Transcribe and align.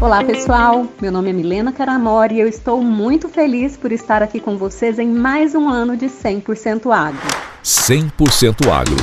Olá 0.00 0.24
pessoal, 0.24 0.86
meu 0.98 1.12
nome 1.12 1.28
é 1.28 1.32
Milena 1.34 1.72
Caramori 1.72 2.36
e 2.36 2.40
eu 2.40 2.48
estou 2.48 2.82
muito 2.82 3.28
feliz 3.28 3.76
por 3.76 3.92
estar 3.92 4.22
aqui 4.22 4.40
com 4.40 4.56
vocês 4.56 4.98
em 4.98 5.06
mais 5.06 5.54
um 5.54 5.68
ano 5.68 5.94
de 5.94 6.06
100% 6.06 6.90
Agro. 6.90 7.20
100% 7.62 8.66
Agro. 8.72 8.96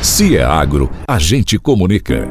Se 0.00 0.36
é 0.36 0.44
agro, 0.44 0.88
a 1.08 1.18
gente 1.18 1.58
comunica. 1.58 2.30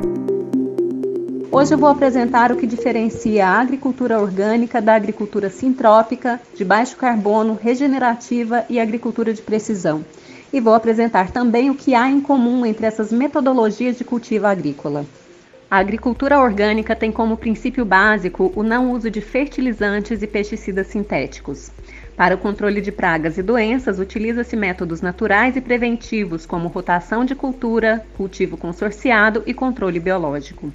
Hoje 1.52 1.74
eu 1.74 1.78
vou 1.78 1.90
apresentar 1.90 2.54
o 2.54 2.56
que 2.56 2.66
diferencia 2.66 3.46
a 3.46 3.60
agricultura 3.60 4.18
orgânica 4.18 4.82
da 4.82 4.96
agricultura 4.96 5.50
sintrópica, 5.50 6.40
de 6.56 6.64
baixo 6.64 6.96
carbono, 6.96 7.60
regenerativa 7.62 8.64
e 8.70 8.80
agricultura 8.80 9.34
de 9.34 9.42
precisão. 9.42 10.06
E 10.54 10.62
vou 10.62 10.74
apresentar 10.74 11.32
também 11.32 11.70
o 11.70 11.76
que 11.76 11.94
há 11.94 12.10
em 12.10 12.22
comum 12.22 12.66
entre 12.66 12.86
essas 12.86 13.12
metodologias 13.12 13.98
de 13.98 14.06
cultivo 14.06 14.48
agrícola. 14.48 15.06
A 15.72 15.78
agricultura 15.78 16.40
orgânica 16.40 16.96
tem 16.96 17.12
como 17.12 17.38
princípio 17.38 17.86
básico 17.86 18.52
o 18.56 18.64
não 18.64 18.92
uso 18.92 19.12
de 19.12 19.22
fertilizantes 19.22 20.24
e 20.24 20.26
pesticidas 20.26 20.88
sintéticos. 20.88 21.70
Para 22.18 22.34
o 22.34 22.40
controle 22.40 22.82
de 22.82 22.92
pragas 22.92 23.38
e 23.38 23.44
doenças, 23.44 24.00
utiliza-se 24.00 24.56
métodos 24.56 25.00
naturais 25.00 25.56
e 25.56 25.62
preventivos 25.62 26.44
como 26.44 26.70
rotação 26.70 27.24
de 27.24 27.36
cultura, 27.36 28.04
cultivo 28.18 28.58
consorciado 28.58 29.44
e 29.46 29.54
controle 29.54 30.00
biológico. 30.00 30.74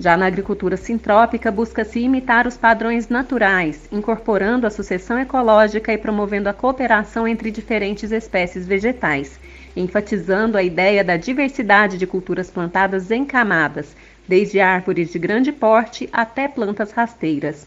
Já 0.00 0.16
na 0.16 0.26
agricultura 0.26 0.76
sintrópica, 0.76 1.52
busca-se 1.52 2.00
imitar 2.00 2.48
os 2.48 2.56
padrões 2.56 3.08
naturais, 3.08 3.88
incorporando 3.92 4.66
a 4.66 4.70
sucessão 4.70 5.16
ecológica 5.16 5.92
e 5.92 5.98
promovendo 5.98 6.48
a 6.48 6.52
cooperação 6.52 7.28
entre 7.28 7.52
diferentes 7.52 8.10
espécies 8.10 8.66
vegetais, 8.66 9.38
enfatizando 9.76 10.58
a 10.58 10.62
ideia 10.64 11.04
da 11.04 11.16
diversidade 11.16 11.96
de 11.96 12.06
culturas 12.08 12.50
plantadas 12.50 13.12
em 13.12 13.24
camadas, 13.24 13.94
desde 14.26 14.60
árvores 14.60 15.10
de 15.12 15.18
grande 15.18 15.52
porte 15.52 16.08
até 16.12 16.48
plantas 16.48 16.90
rasteiras. 16.92 17.66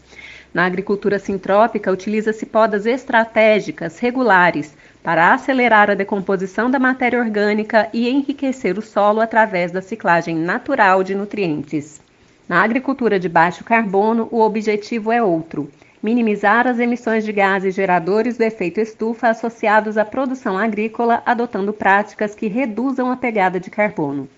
Na 0.52 0.64
agricultura 0.64 1.18
sintrópica, 1.18 1.92
utiliza-se 1.92 2.46
podas 2.46 2.86
estratégicas 2.86 3.98
regulares 3.98 4.74
para 5.02 5.32
acelerar 5.32 5.90
a 5.90 5.94
decomposição 5.94 6.70
da 6.70 6.78
matéria 6.78 7.20
orgânica 7.20 7.88
e 7.92 8.08
enriquecer 8.08 8.78
o 8.78 8.82
solo 8.82 9.20
através 9.20 9.70
da 9.70 9.82
ciclagem 9.82 10.34
natural 10.36 11.04
de 11.04 11.14
nutrientes. 11.14 12.00
Na 12.48 12.62
agricultura 12.62 13.20
de 13.20 13.28
baixo 13.28 13.62
carbono, 13.62 14.26
o 14.30 14.40
objetivo 14.40 15.12
é 15.12 15.22
outro: 15.22 15.70
minimizar 16.02 16.66
as 16.66 16.78
emissões 16.78 17.24
de 17.24 17.32
gases 17.32 17.74
geradores 17.74 18.38
do 18.38 18.42
efeito 18.42 18.80
estufa 18.80 19.28
associados 19.28 19.98
à 19.98 20.04
produção 20.04 20.56
agrícola, 20.56 21.22
adotando 21.26 21.72
práticas 21.72 22.34
que 22.34 22.46
reduzam 22.46 23.10
a 23.10 23.16
pegada 23.16 23.60
de 23.60 23.70
carbono. 23.70 24.28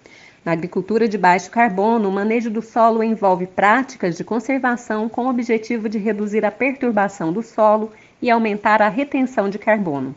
Na 0.43 0.53
agricultura 0.53 1.07
de 1.07 1.19
baixo 1.19 1.51
carbono, 1.51 2.09
o 2.09 2.13
manejo 2.13 2.51
do 2.51 2.63
solo 2.63 3.03
envolve 3.03 3.47
práticas 3.47 4.17
de 4.17 4.25
conservação 4.25 5.07
com 5.07 5.27
o 5.27 5.29
objetivo 5.29 5.87
de 5.87 5.99
reduzir 5.99 6.47
a 6.47 6.51
perturbação 6.51 7.31
do 7.31 7.43
solo 7.43 7.93
e 8.23 8.31
aumentar 8.31 8.81
a 8.81 8.89
retenção 8.89 9.51
de 9.51 9.59
carbono. 9.59 10.15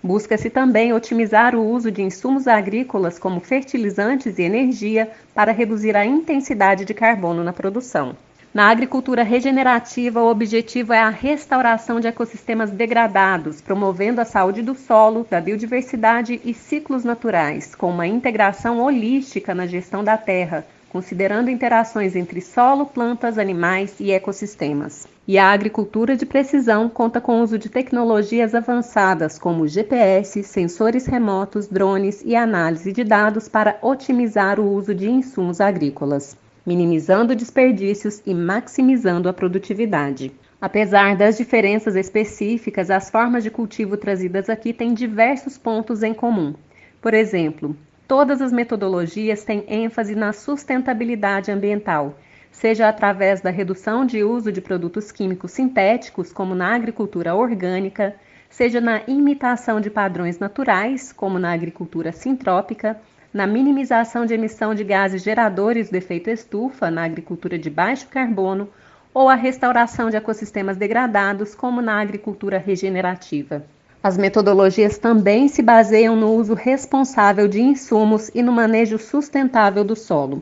Busca-se 0.00 0.48
também 0.48 0.92
otimizar 0.92 1.56
o 1.56 1.66
uso 1.66 1.90
de 1.90 2.02
insumos 2.02 2.46
agrícolas 2.46 3.18
como 3.18 3.40
fertilizantes 3.40 4.38
e 4.38 4.42
energia 4.42 5.10
para 5.34 5.50
reduzir 5.50 5.96
a 5.96 6.06
intensidade 6.06 6.84
de 6.84 6.94
carbono 6.94 7.42
na 7.42 7.52
produção. 7.52 8.14
Na 8.54 8.68
agricultura 8.68 9.24
regenerativa, 9.24 10.22
o 10.22 10.30
objetivo 10.30 10.92
é 10.92 11.00
a 11.00 11.08
restauração 11.08 11.98
de 11.98 12.06
ecossistemas 12.06 12.70
degradados, 12.70 13.60
promovendo 13.60 14.20
a 14.20 14.24
saúde 14.24 14.62
do 14.62 14.76
solo, 14.76 15.26
da 15.28 15.40
biodiversidade 15.40 16.40
e 16.44 16.54
ciclos 16.54 17.02
naturais, 17.02 17.74
com 17.74 17.90
uma 17.90 18.06
integração 18.06 18.78
holística 18.78 19.56
na 19.56 19.66
gestão 19.66 20.04
da 20.04 20.16
terra, 20.16 20.64
considerando 20.88 21.50
interações 21.50 22.14
entre 22.14 22.40
solo, 22.40 22.86
plantas, 22.86 23.38
animais 23.38 23.96
e 23.98 24.12
ecossistemas. 24.12 25.08
E 25.26 25.36
a 25.36 25.50
agricultura 25.50 26.16
de 26.16 26.24
precisão 26.24 26.88
conta 26.88 27.20
com 27.20 27.40
o 27.40 27.42
uso 27.42 27.58
de 27.58 27.68
tecnologias 27.68 28.54
avançadas 28.54 29.36
como 29.36 29.66
GPS, 29.66 30.44
sensores 30.44 31.06
remotos, 31.06 31.66
drones 31.66 32.22
e 32.24 32.36
análise 32.36 32.92
de 32.92 33.02
dados 33.02 33.48
para 33.48 33.78
otimizar 33.82 34.60
o 34.60 34.72
uso 34.74 34.94
de 34.94 35.10
insumos 35.10 35.60
agrícolas 35.60 36.36
minimizando 36.66 37.34
desperdícios 37.34 38.22
e 38.24 38.32
maximizando 38.32 39.28
a 39.28 39.32
produtividade. 39.32 40.32
Apesar 40.60 41.14
das 41.16 41.36
diferenças 41.36 41.94
específicas, 41.94 42.90
as 42.90 43.10
formas 43.10 43.44
de 43.44 43.50
cultivo 43.50 43.96
trazidas 43.96 44.48
aqui 44.48 44.72
têm 44.72 44.94
diversos 44.94 45.58
pontos 45.58 46.02
em 46.02 46.14
comum. 46.14 46.54
Por 47.02 47.12
exemplo, 47.12 47.76
todas 48.08 48.40
as 48.40 48.50
metodologias 48.50 49.44
têm 49.44 49.64
ênfase 49.68 50.14
na 50.14 50.32
sustentabilidade 50.32 51.50
ambiental, 51.50 52.18
seja 52.50 52.88
através 52.88 53.42
da 53.42 53.50
redução 53.50 54.06
de 54.06 54.22
uso 54.22 54.50
de 54.50 54.60
produtos 54.60 55.12
químicos 55.12 55.50
sintéticos, 55.50 56.32
como 56.32 56.54
na 56.54 56.74
agricultura 56.74 57.34
orgânica, 57.34 58.14
seja 58.48 58.80
na 58.80 59.02
imitação 59.06 59.80
de 59.80 59.90
padrões 59.90 60.38
naturais, 60.38 61.12
como 61.12 61.38
na 61.38 61.52
agricultura 61.52 62.12
sintrópica, 62.12 62.98
na 63.34 63.48
minimização 63.48 64.24
de 64.24 64.32
emissão 64.32 64.76
de 64.76 64.84
gases 64.84 65.24
geradores 65.24 65.90
do 65.90 65.96
efeito 65.96 66.30
estufa 66.30 66.88
na 66.88 67.02
agricultura 67.02 67.58
de 67.58 67.68
baixo 67.68 68.06
carbono 68.06 68.68
ou 69.12 69.28
a 69.28 69.34
restauração 69.34 70.08
de 70.08 70.16
ecossistemas 70.16 70.76
degradados, 70.76 71.52
como 71.52 71.82
na 71.82 72.00
agricultura 72.00 72.58
regenerativa. 72.58 73.64
As 74.00 74.16
metodologias 74.16 74.98
também 74.98 75.48
se 75.48 75.62
baseiam 75.62 76.14
no 76.14 76.32
uso 76.32 76.54
responsável 76.54 77.48
de 77.48 77.60
insumos 77.60 78.30
e 78.32 78.40
no 78.40 78.52
manejo 78.52 78.98
sustentável 78.98 79.82
do 79.82 79.96
solo. 79.96 80.40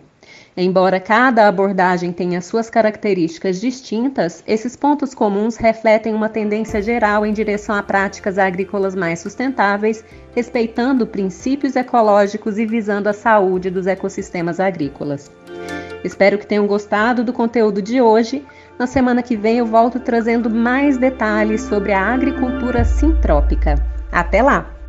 Embora 0.54 1.00
cada 1.00 1.48
abordagem 1.48 2.12
tenha 2.12 2.42
suas 2.42 2.68
características 2.68 3.58
distintas, 3.58 4.44
esses 4.46 4.76
pontos 4.76 5.14
comuns 5.14 5.56
refletem 5.56 6.14
uma 6.14 6.28
tendência 6.28 6.82
geral 6.82 7.24
em 7.24 7.32
direção 7.32 7.74
a 7.74 7.82
práticas 7.82 8.36
agrícolas 8.36 8.94
mais 8.94 9.20
sustentáveis, 9.20 10.04
respeitando 10.34 11.06
princípios 11.06 11.74
ecológicos 11.74 12.58
e 12.58 12.66
visando 12.66 13.08
a 13.08 13.14
saúde 13.14 13.70
dos 13.70 13.86
ecossistemas 13.86 14.60
agrícolas. 14.60 15.30
Espero 16.04 16.36
que 16.36 16.46
tenham 16.46 16.66
gostado 16.66 17.24
do 17.24 17.32
conteúdo 17.32 17.80
de 17.80 18.02
hoje. 18.02 18.44
Na 18.78 18.86
semana 18.86 19.22
que 19.22 19.36
vem 19.36 19.56
eu 19.56 19.66
volto 19.66 20.00
trazendo 20.00 20.50
mais 20.50 20.98
detalhes 20.98 21.62
sobre 21.62 21.92
a 21.92 22.12
agricultura 22.12 22.84
sintrópica. 22.84 23.76
Até 24.10 24.42
lá! 24.42 24.81